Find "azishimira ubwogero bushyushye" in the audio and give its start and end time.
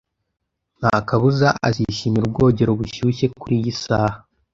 1.67-3.25